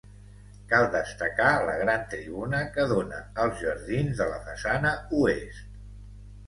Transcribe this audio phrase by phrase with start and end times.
[0.69, 5.83] Cal destacar la gran tribuna que dóna als jardins de la façana oest.